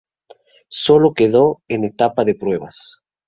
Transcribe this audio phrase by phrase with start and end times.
[0.69, 3.03] Solo quedó en etapa de pruebas.